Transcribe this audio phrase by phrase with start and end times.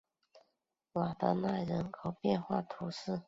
[0.93, 3.19] 瓦德奈人口变化图示